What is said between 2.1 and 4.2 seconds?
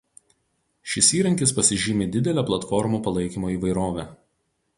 didele platformų palaikymo įvairove.